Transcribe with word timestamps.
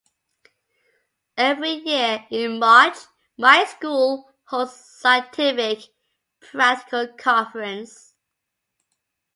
Every 1.37 1.73
year, 1.73 2.25
in 2.31 2.57
March, 2.57 2.97
my 3.37 3.65
school 3.65 4.31
holds 4.45 4.71
a 4.71 4.75
scientific 4.75 5.89
practical 6.39 7.07
conference. 7.09 8.15